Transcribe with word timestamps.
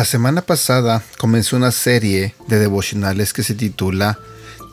La 0.00 0.04
semana 0.06 0.40
pasada 0.40 1.02
comenzó 1.18 1.56
una 1.56 1.72
serie 1.72 2.34
de 2.46 2.58
devocionales 2.58 3.32
que 3.32 3.42
se 3.42 3.54
titula 3.54 4.18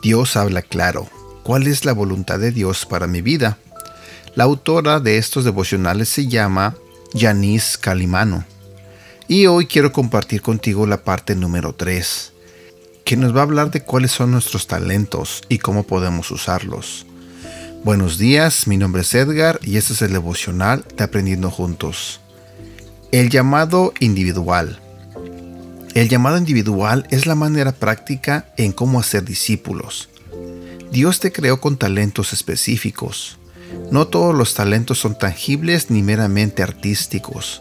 Dios 0.00 0.36
habla 0.36 0.62
claro. 0.62 1.08
¿Cuál 1.42 1.66
es 1.66 1.84
la 1.84 1.92
voluntad 1.92 2.38
de 2.38 2.52
Dios 2.52 2.86
para 2.86 3.06
mi 3.06 3.20
vida? 3.20 3.58
La 4.36 4.44
autora 4.44 5.00
de 5.00 5.18
estos 5.18 5.44
devocionales 5.44 6.08
se 6.08 6.28
llama 6.28 6.76
Janice 7.14 7.78
Calimano. 7.78 8.44
Y 9.30 9.44
hoy 9.44 9.66
quiero 9.66 9.92
compartir 9.92 10.40
contigo 10.40 10.86
la 10.86 11.04
parte 11.04 11.36
número 11.36 11.74
3, 11.74 12.32
que 13.04 13.14
nos 13.18 13.36
va 13.36 13.40
a 13.40 13.42
hablar 13.42 13.70
de 13.70 13.82
cuáles 13.82 14.10
son 14.10 14.30
nuestros 14.30 14.66
talentos 14.66 15.42
y 15.50 15.58
cómo 15.58 15.82
podemos 15.82 16.30
usarlos. 16.30 17.04
Buenos 17.84 18.16
días, 18.16 18.66
mi 18.66 18.78
nombre 18.78 19.02
es 19.02 19.12
Edgar 19.12 19.60
y 19.62 19.76
este 19.76 19.92
es 19.92 20.00
el 20.00 20.14
devocional 20.14 20.82
de 20.96 21.04
Aprendiendo 21.04 21.50
Juntos. 21.50 22.20
El 23.12 23.28
llamado 23.28 23.92
individual. 24.00 24.80
El 25.92 26.08
llamado 26.08 26.38
individual 26.38 27.06
es 27.10 27.26
la 27.26 27.34
manera 27.34 27.72
práctica 27.72 28.46
en 28.56 28.72
cómo 28.72 28.98
hacer 28.98 29.26
discípulos. 29.26 30.08
Dios 30.90 31.20
te 31.20 31.32
creó 31.32 31.60
con 31.60 31.76
talentos 31.76 32.32
específicos. 32.32 33.36
No 33.92 34.06
todos 34.06 34.34
los 34.34 34.54
talentos 34.54 34.98
son 34.98 35.18
tangibles 35.18 35.90
ni 35.90 36.02
meramente 36.02 36.62
artísticos. 36.62 37.60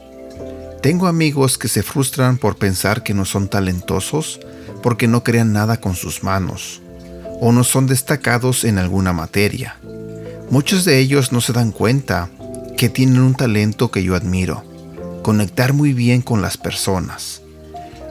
Tengo 0.81 1.07
amigos 1.07 1.57
que 1.57 1.67
se 1.67 1.83
frustran 1.83 2.37
por 2.37 2.57
pensar 2.57 3.03
que 3.03 3.13
no 3.13 3.25
son 3.25 3.47
talentosos 3.47 4.39
porque 4.83 5.07
no 5.07 5.23
crean 5.23 5.53
nada 5.53 5.81
con 5.81 5.95
sus 5.95 6.23
manos 6.23 6.81
o 7.39 7.51
no 7.51 7.63
son 7.63 7.87
destacados 7.87 8.63
en 8.63 8.77
alguna 8.77 9.13
materia. 9.13 9.77
Muchos 10.49 10.85
de 10.85 10.99
ellos 10.99 11.31
no 11.31 11.41
se 11.41 11.53
dan 11.53 11.71
cuenta 11.71 12.29
que 12.77 12.89
tienen 12.89 13.21
un 13.21 13.35
talento 13.35 13.91
que 13.91 14.03
yo 14.03 14.15
admiro, 14.15 14.63
conectar 15.23 15.73
muy 15.73 15.93
bien 15.93 16.21
con 16.21 16.41
las 16.41 16.57
personas. 16.57 17.41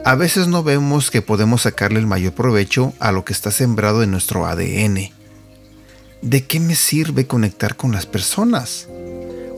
A 0.05 0.15
veces 0.15 0.47
no 0.47 0.63
vemos 0.63 1.11
que 1.11 1.21
podemos 1.21 1.63
sacarle 1.63 1.99
el 1.99 2.07
mayor 2.07 2.33
provecho 2.33 2.93
a 2.99 3.11
lo 3.11 3.25
que 3.25 3.33
está 3.33 3.51
sembrado 3.51 4.03
en 4.03 4.11
nuestro 4.11 4.45
ADN. 4.45 5.11
¿De 6.21 6.45
qué 6.45 6.59
me 6.59 6.75
sirve 6.75 7.27
conectar 7.27 7.75
con 7.75 7.91
las 7.91 8.05
personas? 8.05 8.87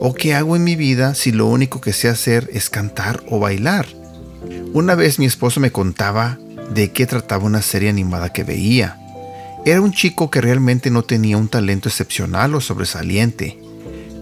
¿O 0.00 0.14
qué 0.14 0.34
hago 0.34 0.56
en 0.56 0.64
mi 0.64 0.74
vida 0.74 1.14
si 1.14 1.30
lo 1.30 1.46
único 1.46 1.80
que 1.80 1.92
sé 1.92 2.08
hacer 2.08 2.50
es 2.52 2.70
cantar 2.70 3.22
o 3.28 3.38
bailar? 3.38 3.86
Una 4.72 4.94
vez 4.94 5.18
mi 5.18 5.26
esposo 5.26 5.60
me 5.60 5.70
contaba 5.70 6.38
de 6.74 6.90
qué 6.90 7.06
trataba 7.06 7.44
una 7.44 7.62
serie 7.62 7.90
animada 7.90 8.32
que 8.32 8.42
veía. 8.42 8.98
Era 9.64 9.80
un 9.80 9.92
chico 9.92 10.30
que 10.30 10.40
realmente 10.40 10.90
no 10.90 11.02
tenía 11.02 11.36
un 11.36 11.48
talento 11.48 11.88
excepcional 11.88 12.54
o 12.54 12.60
sobresaliente, 12.60 13.58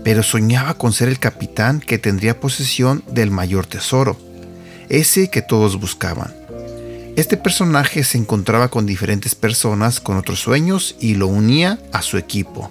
pero 0.04 0.22
soñaba 0.22 0.74
con 0.74 0.92
ser 0.92 1.08
el 1.08 1.18
capitán 1.18 1.80
que 1.80 1.98
tendría 1.98 2.40
posesión 2.40 3.04
del 3.10 3.30
mayor 3.30 3.66
tesoro 3.66 4.18
ese 4.88 5.28
que 5.28 5.42
todos 5.42 5.78
buscaban. 5.78 6.34
Este 7.16 7.36
personaje 7.36 8.04
se 8.04 8.18
encontraba 8.18 8.68
con 8.68 8.86
diferentes 8.86 9.34
personas 9.34 10.00
con 10.00 10.16
otros 10.16 10.40
sueños 10.40 10.96
y 11.00 11.14
lo 11.14 11.26
unía 11.26 11.78
a 11.92 12.02
su 12.02 12.16
equipo. 12.16 12.70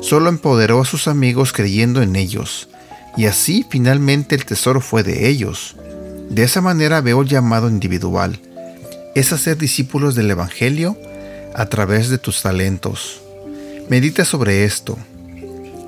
Solo 0.00 0.28
empoderó 0.28 0.80
a 0.80 0.84
sus 0.84 1.08
amigos 1.08 1.52
creyendo 1.52 2.02
en 2.02 2.16
ellos, 2.16 2.68
y 3.16 3.26
así 3.26 3.66
finalmente 3.68 4.34
el 4.34 4.44
tesoro 4.44 4.80
fue 4.80 5.02
de 5.02 5.28
ellos. 5.28 5.76
De 6.30 6.44
esa 6.44 6.60
manera 6.60 7.00
veo 7.00 7.22
el 7.22 7.28
llamado 7.28 7.68
individual. 7.68 8.38
Es 9.14 9.32
hacer 9.32 9.58
discípulos 9.58 10.14
del 10.14 10.30
Evangelio 10.30 10.96
a 11.54 11.66
través 11.66 12.08
de 12.10 12.18
tus 12.18 12.42
talentos. 12.42 13.20
Medita 13.88 14.24
sobre 14.24 14.64
esto. 14.64 14.96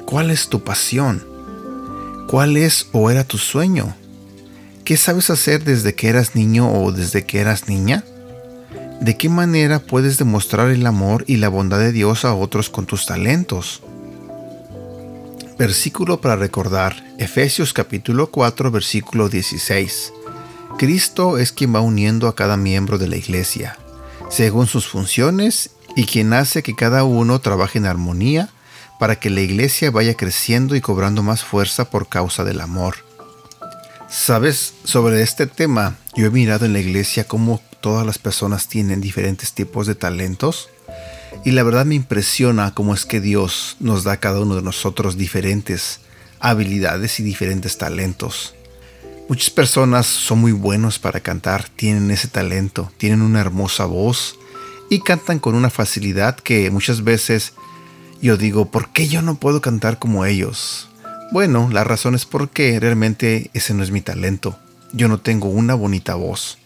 ¿Cuál 0.07 0.31
es 0.31 0.49
tu 0.49 0.65
pasión? 0.65 1.25
¿Cuál 2.27 2.57
es 2.57 2.89
o 2.93 3.11
era 3.11 3.25
tu 3.25 3.39
sueño? 3.39 3.95
¿Qué 4.85 4.97
sabes 4.97 5.31
hacer 5.31 5.63
desde 5.63 5.95
que 5.95 6.09
eras 6.09 6.35
niño 6.35 6.73
o 6.73 6.91
desde 6.91 7.25
que 7.25 7.39
eras 7.39 7.69
niña? 7.69 8.05
¿De 9.01 9.17
qué 9.17 9.29
manera 9.29 9.79
puedes 9.79 10.19
demostrar 10.19 10.71
el 10.71 10.85
amor 10.85 11.25
y 11.27 11.37
la 11.37 11.49
bondad 11.49 11.79
de 11.79 11.93
Dios 11.93 12.25
a 12.25 12.35
otros 12.35 12.71
con 12.71 12.87
tus 12.87 13.07
talentos? 13.07 13.83
Versículo 15.61 16.23
para 16.23 16.37
recordar, 16.37 17.05
Efesios 17.19 17.75
capítulo 17.75 18.31
4, 18.31 18.71
versículo 18.71 19.29
16. 19.29 20.11
Cristo 20.79 21.37
es 21.37 21.53
quien 21.53 21.75
va 21.75 21.83
uniendo 21.83 22.29
a 22.29 22.35
cada 22.35 22.57
miembro 22.57 22.97
de 22.97 23.09
la 23.09 23.19
iglesia, 23.19 23.77
según 24.31 24.67
sus 24.67 24.89
funciones, 24.89 25.73
y 25.95 26.07
quien 26.07 26.33
hace 26.33 26.63
que 26.63 26.75
cada 26.75 27.05
uno 27.05 27.43
trabaje 27.43 27.77
en 27.77 27.85
armonía 27.85 28.49
para 28.99 29.17
que 29.17 29.29
la 29.29 29.43
iglesia 29.43 29.91
vaya 29.91 30.15
creciendo 30.15 30.77
y 30.77 30.81
cobrando 30.81 31.23
más 31.23 31.45
fuerza 31.45 31.91
por 31.91 32.09
causa 32.09 32.43
del 32.43 32.63
amor. 32.63 32.97
Sabes, 34.09 34.73
sobre 34.85 35.21
este 35.21 35.47
tema, 35.47 35.99
yo 36.17 36.25
he 36.25 36.31
mirado 36.31 36.65
en 36.65 36.73
la 36.73 36.81
iglesia 36.81 37.25
cómo 37.25 37.61
todas 37.83 38.07
las 38.07 38.19
personas 38.19 38.67
tienen 38.67 39.03
diferentes 39.03 39.53
tipos 39.53 39.87
de 39.87 39.95
talentos 39.95 40.71
y 41.45 41.53
la 41.53 41.63
verdad 41.63 41.87
me 41.87 41.95
impresiona 41.95 42.75
cómo 42.75 42.95
es 42.95 43.07
que 43.07 43.21
Dios 43.21 43.77
nos 43.81 44.05
da 44.05 44.13
a 44.13 44.21
cada 44.21 44.41
uno 44.41 44.57
de 44.57 44.63
nosotros 44.63 45.17
diferentes 45.17 46.01
habilidades 46.39 47.21
y 47.21 47.23
diferentes 47.23 47.79
talentos. 47.79 48.55
Muchas 49.29 49.51
personas 49.51 50.07
son 50.07 50.41
muy 50.41 50.53
buenos 50.53 50.99
para 50.99 51.21
cantar, 51.21 51.69
tienen 51.69 52.11
ese 52.11 52.29
talento, 52.29 52.91
tienen 52.97 53.23
una 53.23 53.41
hermosa 53.41 53.85
voz 53.85 54.37
y 54.91 55.01
cantan 55.01 55.39
con 55.39 55.55
una 55.55 55.71
facilidad 55.71 56.37
que 56.37 56.71
muchas 56.71 57.05
veces 57.05 57.53
yo 58.21 58.37
digo, 58.37 58.71
¿por 58.71 58.93
qué 58.93 59.09
yo 59.09 59.23
no 59.23 59.37
puedo 59.37 59.61
cantar 59.61 59.99
como 59.99 60.27
ellos? 60.27 60.89
Bueno, 61.33 61.69
la 61.73 61.85
razón 61.85 62.15
es 62.17 62.27
porque 62.27 62.79
realmente 62.81 63.51
ese 63.55 63.73
no 63.73 63.85
es 63.85 63.93
mi 63.93 64.01
talento. 64.01 64.59
Yo 64.93 65.07
no 65.07 65.21
tengo 65.21 65.49
una 65.49 65.75
bonita 65.75 66.17
voz. 66.17 66.59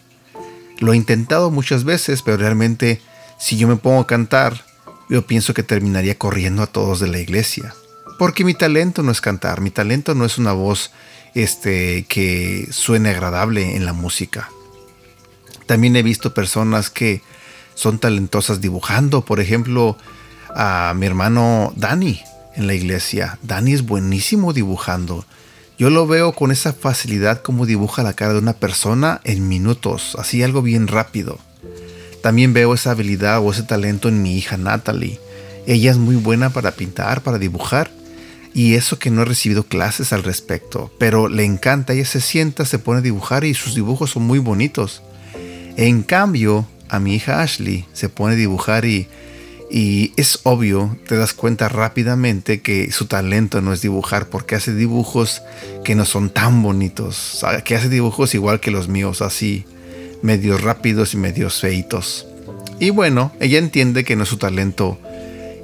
Lo 0.79 0.91
he 0.91 0.97
intentado 0.97 1.51
muchas 1.51 1.83
veces, 1.83 2.23
pero 2.23 2.37
realmente 2.37 2.99
si 3.37 3.57
yo 3.57 3.67
me 3.67 3.75
pongo 3.75 4.01
a 4.01 4.07
cantar, 4.07 4.65
yo 5.09 5.25
pienso 5.25 5.53
que 5.53 5.63
terminaría 5.63 6.17
corriendo 6.17 6.63
a 6.63 6.67
todos 6.67 6.99
de 6.99 7.07
la 7.07 7.19
iglesia. 7.19 7.73
Porque 8.17 8.43
mi 8.43 8.53
talento 8.53 9.03
no 9.03 9.11
es 9.11 9.21
cantar, 9.21 9.61
mi 9.61 9.71
talento 9.71 10.15
no 10.15 10.25
es 10.25 10.37
una 10.37 10.53
voz 10.53 10.91
este, 11.33 12.05
que 12.07 12.67
suene 12.71 13.09
agradable 13.09 13.75
en 13.75 13.85
la 13.85 13.93
música. 13.93 14.49
También 15.65 15.95
he 15.95 16.03
visto 16.03 16.33
personas 16.33 16.89
que 16.89 17.21
son 17.73 17.99
talentosas 17.99 18.61
dibujando, 18.61 19.25
por 19.25 19.39
ejemplo, 19.39 19.97
a 20.55 20.93
mi 20.95 21.05
hermano 21.05 21.73
Dani 21.75 22.21
en 22.55 22.67
la 22.67 22.73
iglesia. 22.73 23.37
Dani 23.43 23.73
es 23.73 23.85
buenísimo 23.85 24.53
dibujando. 24.53 25.25
Yo 25.77 25.89
lo 25.89 26.07
veo 26.07 26.31
con 26.31 26.51
esa 26.51 26.71
facilidad 26.71 27.41
como 27.41 27.65
dibuja 27.65 28.01
la 28.01 28.13
cara 28.13 28.31
de 28.31 28.39
una 28.39 28.53
persona 28.53 29.19
en 29.25 29.49
minutos, 29.49 30.15
así 30.17 30.41
algo 30.41 30.61
bien 30.61 30.87
rápido. 30.87 31.37
También 32.25 32.53
veo 32.53 32.73
esa 32.73 32.89
habilidad 32.89 33.39
o 33.39 33.51
ese 33.51 33.61
talento 33.61 34.09
en 34.09 34.23
mi 34.23 34.35
hija 34.35 34.57
Natalie. 34.57 35.19
Ella 35.67 35.91
es 35.91 35.97
muy 35.97 36.15
buena 36.15 36.49
para 36.49 36.71
pintar, 36.71 37.21
para 37.21 37.37
dibujar, 37.37 37.91
y 38.51 38.73
eso 38.73 38.97
que 38.97 39.11
no 39.11 39.21
he 39.21 39.25
recibido 39.25 39.61
clases 39.67 40.11
al 40.11 40.23
respecto, 40.23 40.91
pero 40.97 41.29
le 41.29 41.43
encanta, 41.43 41.93
ella 41.93 42.03
se 42.03 42.21
sienta, 42.21 42.65
se 42.65 42.79
pone 42.79 42.97
a 42.97 43.03
dibujar 43.03 43.43
y 43.43 43.53
sus 43.53 43.75
dibujos 43.75 44.09
son 44.09 44.23
muy 44.23 44.39
bonitos. 44.39 45.03
En 45.77 46.01
cambio, 46.01 46.65
a 46.89 46.99
mi 46.99 47.13
hija 47.13 47.43
Ashley 47.43 47.85
se 47.93 48.09
pone 48.09 48.33
a 48.33 48.37
dibujar 48.37 48.85
y 48.85 49.07
y 49.69 50.13
es 50.15 50.39
obvio, 50.43 50.97
te 51.07 51.17
das 51.17 51.33
cuenta 51.33 51.69
rápidamente 51.69 52.61
que 52.61 52.91
su 52.91 53.05
talento 53.05 53.61
no 53.61 53.71
es 53.71 53.81
dibujar 53.81 54.29
porque 54.29 54.55
hace 54.55 54.73
dibujos 54.73 55.43
que 55.83 55.93
no 55.93 56.05
son 56.05 56.31
tan 56.31 56.63
bonitos, 56.63 57.45
que 57.63 57.75
hace 57.75 57.89
dibujos 57.89 58.33
igual 58.33 58.59
que 58.59 58.71
los 58.71 58.87
míos, 58.87 59.21
así, 59.21 59.65
medios 60.25 60.61
rápidos 60.61 61.13
y 61.13 61.17
medios 61.17 61.61
feitos. 61.61 62.27
Y 62.79 62.89
bueno, 62.89 63.31
ella 63.39 63.59
entiende 63.59 64.03
que 64.03 64.15
no 64.15 64.23
es 64.23 64.29
su 64.29 64.37
talento 64.37 64.97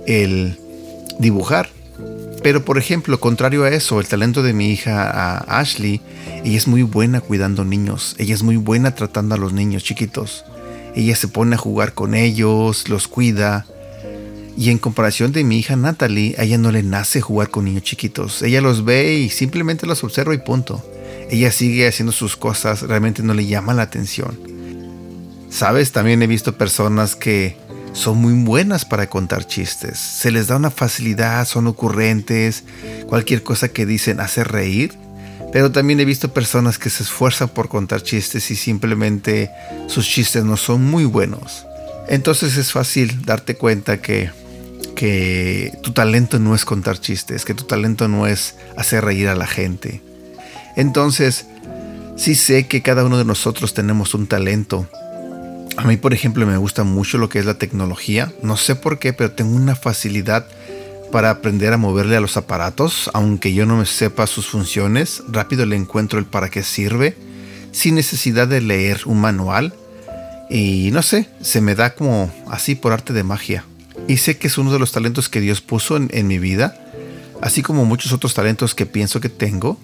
el 0.08 0.58
dibujar. 1.20 1.70
Pero 2.44 2.64
por 2.64 2.78
ejemplo, 2.78 3.20
contrario 3.20 3.66
a 3.66 3.70
eso, 3.70 4.00
el 4.00 4.08
talento 4.08 4.42
de 4.42 4.54
mi 4.54 4.72
hija 4.72 5.38
Ashley, 5.38 6.02
ella 6.44 6.58
es 6.58 6.68
muy 6.68 6.82
buena 6.82 7.22
cuidando 7.22 7.66
niños, 7.66 8.16
ella 8.18 8.34
es 8.34 8.42
muy 8.42 8.58
buena 8.58 8.96
tratando 8.96 9.36
a 9.36 9.38
los 9.38 9.54
niños 9.54 9.84
chiquitos. 9.84 10.46
Ella 10.96 11.16
se 11.16 11.28
pone 11.28 11.56
a 11.56 11.60
jugar 11.60 11.94
con 11.94 12.16
ellos, 12.16 12.90
los 12.90 13.08
cuida, 13.08 13.66
y 14.58 14.70
en 14.70 14.78
comparación 14.78 15.32
de 15.32 15.44
mi 15.44 15.60
hija 15.60 15.76
Natalie, 15.76 16.36
a 16.38 16.44
ella 16.44 16.58
no 16.58 16.72
le 16.72 16.84
nace 16.84 17.22
jugar 17.22 17.50
con 17.50 17.66
niños 17.66 17.84
chiquitos. 17.84 18.42
Ella 18.42 18.62
los 18.62 18.84
ve 18.84 19.14
y 19.14 19.30
simplemente 19.30 19.86
los 19.86 20.04
observa 20.04 20.34
y 20.34 20.40
punto. 20.40 20.84
Ella 21.32 21.50
sigue 21.50 21.88
haciendo 21.88 22.12
sus 22.12 22.36
cosas, 22.36 22.82
realmente 22.82 23.24
no 23.24 23.34
le 23.34 23.46
llama 23.46 23.74
la 23.74 23.84
atención. 23.84 24.38
Sabes, 25.50 25.94
también 25.94 26.22
he 26.22 26.28
visto 26.28 26.58
personas 26.58 27.16
que 27.16 27.56
son 27.94 28.18
muy 28.18 28.34
buenas 28.44 28.84
para 28.84 29.08
contar 29.08 29.48
chistes. 29.48 29.98
Se 29.98 30.30
les 30.30 30.48
da 30.48 30.58
una 30.58 30.72
facilidad, 30.72 31.48
son 31.48 31.68
ocurrentes, 31.68 32.66
cualquier 33.08 33.44
cosa 33.44 33.70
que 33.70 33.86
dicen 33.86 34.20
hace 34.20 34.44
reír, 34.44 34.94
Pero 35.54 35.72
también 35.72 36.00
he 36.00 36.06
visto 36.06 36.34
personas 36.34 36.78
que 36.78 36.90
se 36.90 37.04
esfuerzan 37.04 37.50
por 37.50 37.68
contar 37.68 38.04
chistes 38.04 38.52
y 38.52 38.56
simplemente 38.56 39.50
sus 39.88 40.08
chistes 40.08 40.46
no 40.46 40.56
son 40.56 40.84
muy 40.84 41.04
buenos. 41.04 41.66
Entonces 42.08 42.56
es 42.56 42.72
fácil 42.72 43.26
darte 43.26 43.56
cuenta 43.56 44.02
que, 44.02 44.32
que 44.96 45.78
tu 45.84 45.92
talento 45.92 46.40
no 46.40 46.56
es 46.56 46.64
contar 46.64 47.00
chistes, 47.00 47.44
que 47.44 47.54
tu 47.54 47.66
talento 47.66 48.08
no 48.08 48.28
es 48.28 48.56
hacer 48.78 49.04
reír 49.04 49.28
a 49.28 49.36
la 49.36 49.48
gente. 49.48 50.02
Entonces, 50.76 51.46
sí 52.16 52.36
sé 52.36 52.68
que 52.68 52.82
cada 52.82 53.04
uno 53.04 53.18
de 53.18 53.26
nosotros 53.26 53.74
tenemos 53.74 54.14
un 54.14 54.28
talento. 54.28 54.88
A 55.78 55.86
mí, 55.86 55.98
por 55.98 56.14
ejemplo, 56.14 56.46
me 56.46 56.58
gusta 56.58 56.84
mucho 56.84 57.18
lo 57.18 57.30
que 57.30 57.40
es 57.40 57.46
la 57.46 57.56
tecnología. 57.56 58.32
No 58.44 58.58
sé 58.58 58.76
por 58.76 59.00
qué, 59.00 59.14
pero 59.14 59.32
tengo 59.32 59.56
una 59.56 59.76
facilidad 59.76 60.46
para 61.12 61.30
aprender 61.30 61.74
a 61.74 61.78
moverle 61.78 62.16
a 62.16 62.22
los 62.22 62.38
aparatos, 62.38 63.10
aunque 63.14 63.54
yo 63.54 63.66
no 63.66 63.78
me 63.78 63.86
sepa 63.86 64.28
sus 64.28 64.48
funciones, 64.48 65.22
rápido 65.28 65.66
le 65.66 65.76
encuentro 65.76 66.18
el 66.18 66.26
para 66.26 66.50
qué 66.50 66.64
sirve, 66.64 67.16
sin 67.72 67.96
necesidad 67.96 68.48
de 68.48 68.62
leer 68.62 69.02
un 69.06 69.20
manual. 69.20 69.74
Y 70.50 70.90
no 70.92 71.02
sé, 71.02 71.30
se 71.42 71.62
me 71.62 71.76
da 71.76 71.94
como 71.96 72.32
así 72.50 72.76
por 72.76 72.92
arte 72.92 73.14
de 73.14 73.24
magia. 73.24 73.66
Y 74.08 74.18
sé 74.18 74.38
que 74.38 74.48
es 74.48 74.58
uno 74.58 74.72
de 74.74 74.80
los 74.80 74.92
talentos 74.92 75.30
que 75.30 75.42
Dios 75.42 75.62
puso 75.62 75.96
en, 75.98 76.28
mi 76.28 76.40
vida, 76.40 76.76
así 77.42 77.62
como 77.62 77.86
muchos 77.86 78.12
otros 78.12 78.34
talentos 78.34 78.74
que 78.74 78.86
pienso 78.86 79.22
que 79.22 79.30
tengo. 79.30 79.80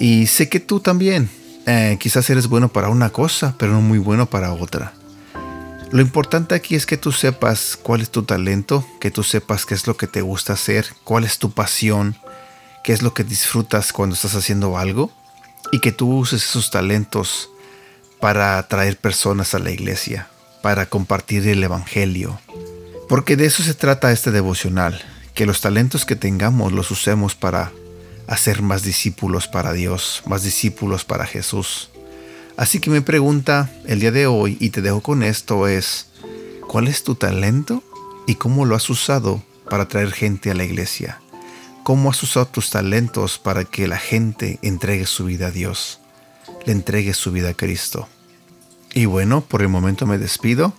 Y 0.00 0.28
sé 0.28 0.48
que 0.48 0.60
tú 0.60 0.80
también. 0.80 1.28
Eh, 1.66 1.98
quizás 2.00 2.28
eres 2.30 2.48
bueno 2.48 2.72
para 2.72 2.88
una 2.88 3.10
cosa, 3.10 3.54
pero 3.58 3.72
no 3.72 3.82
muy 3.82 3.98
bueno 3.98 4.24
para 4.24 4.54
otra. 4.54 4.94
Lo 5.92 6.00
importante 6.00 6.54
aquí 6.54 6.74
es 6.74 6.86
que 6.86 6.96
tú 6.96 7.12
sepas 7.12 7.78
cuál 7.80 8.00
es 8.00 8.10
tu 8.10 8.22
talento, 8.22 8.86
que 8.98 9.10
tú 9.10 9.22
sepas 9.22 9.66
qué 9.66 9.74
es 9.74 9.86
lo 9.86 9.98
que 9.98 10.06
te 10.06 10.22
gusta 10.22 10.54
hacer, 10.54 10.86
cuál 11.04 11.24
es 11.24 11.38
tu 11.38 11.50
pasión, 11.50 12.16
qué 12.82 12.94
es 12.94 13.02
lo 13.02 13.12
que 13.12 13.24
disfrutas 13.24 13.92
cuando 13.92 14.14
estás 14.14 14.34
haciendo 14.34 14.78
algo 14.78 15.12
y 15.70 15.80
que 15.80 15.92
tú 15.92 16.10
uses 16.16 16.44
esos 16.44 16.70
talentos 16.70 17.50
para 18.20 18.56
atraer 18.56 18.96
personas 18.96 19.54
a 19.54 19.58
la 19.58 19.70
iglesia, 19.70 20.28
para 20.62 20.86
compartir 20.86 21.46
el 21.46 21.62
Evangelio. 21.62 22.40
Porque 23.06 23.36
de 23.36 23.44
eso 23.44 23.62
se 23.62 23.74
trata 23.74 24.12
este 24.12 24.30
devocional, 24.30 24.98
que 25.34 25.44
los 25.44 25.60
talentos 25.60 26.06
que 26.06 26.16
tengamos 26.16 26.72
los 26.72 26.90
usemos 26.90 27.34
para 27.34 27.70
hacer 28.30 28.62
más 28.62 28.84
discípulos 28.84 29.48
para 29.48 29.72
Dios, 29.72 30.22
más 30.24 30.44
discípulos 30.44 31.04
para 31.04 31.26
Jesús. 31.26 31.90
Así 32.56 32.78
que 32.78 32.88
mi 32.88 33.00
pregunta 33.00 33.70
el 33.86 33.98
día 33.98 34.12
de 34.12 34.28
hoy, 34.28 34.56
y 34.60 34.70
te 34.70 34.82
dejo 34.82 35.02
con 35.02 35.24
esto, 35.24 35.66
es, 35.66 36.06
¿cuál 36.68 36.86
es 36.86 37.02
tu 37.02 37.16
talento 37.16 37.82
y 38.28 38.36
cómo 38.36 38.64
lo 38.66 38.76
has 38.76 38.88
usado 38.88 39.42
para 39.68 39.88
traer 39.88 40.12
gente 40.12 40.52
a 40.52 40.54
la 40.54 40.62
iglesia? 40.62 41.20
¿Cómo 41.82 42.08
has 42.08 42.22
usado 42.22 42.46
tus 42.46 42.70
talentos 42.70 43.38
para 43.38 43.64
que 43.64 43.88
la 43.88 43.98
gente 43.98 44.60
entregue 44.62 45.06
su 45.06 45.24
vida 45.24 45.48
a 45.48 45.50
Dios? 45.50 45.98
Le 46.66 46.72
entregue 46.72 47.14
su 47.14 47.32
vida 47.32 47.50
a 47.50 47.54
Cristo. 47.54 48.08
Y 48.94 49.06
bueno, 49.06 49.40
por 49.40 49.60
el 49.60 49.68
momento 49.68 50.06
me 50.06 50.18
despido. 50.18 50.72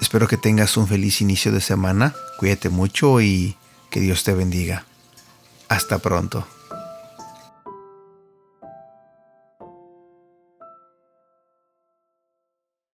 Espero 0.00 0.26
que 0.26 0.36
tengas 0.36 0.76
un 0.76 0.88
feliz 0.88 1.20
inicio 1.20 1.52
de 1.52 1.60
semana. 1.60 2.14
Cuídate 2.38 2.68
mucho 2.68 3.20
y 3.20 3.56
que 3.90 4.00
Dios 4.00 4.24
te 4.24 4.34
bendiga. 4.34 4.86
Hasta 5.68 5.98
pronto. 5.98 6.46